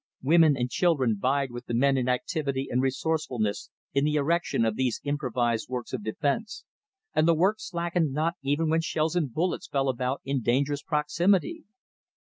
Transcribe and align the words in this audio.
Women 0.23 0.57
and 0.57 0.67
children 0.67 1.17
vied 1.19 1.51
with 1.51 1.67
the 1.67 1.75
men 1.75 1.95
in 1.95 2.09
activity 2.09 2.69
and 2.71 2.81
resourcefulness 2.81 3.69
in 3.93 4.03
the 4.03 4.15
erection 4.15 4.65
of 4.65 4.75
these 4.75 4.99
improvised 5.03 5.69
works 5.69 5.93
of 5.93 6.03
defence, 6.03 6.63
and 7.13 7.27
the 7.27 7.35
work 7.35 7.57
slackened 7.59 8.11
not 8.11 8.33
even 8.41 8.67
when 8.67 8.81
shells 8.81 9.15
and 9.15 9.31
bullets 9.31 9.67
fell 9.67 9.89
about 9.89 10.21
in 10.25 10.41
dangerous 10.41 10.81
proximity. 10.81 11.65